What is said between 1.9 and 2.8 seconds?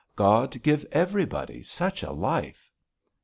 a life."